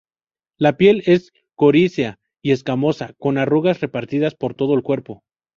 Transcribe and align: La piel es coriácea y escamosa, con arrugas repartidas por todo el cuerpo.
La 0.57 0.77
piel 0.77 1.03
es 1.05 1.31
coriácea 1.53 2.17
y 2.41 2.53
escamosa, 2.53 3.13
con 3.19 3.37
arrugas 3.37 3.81
repartidas 3.81 4.33
por 4.33 4.55
todo 4.55 4.73
el 4.73 4.81
cuerpo. 4.81 5.21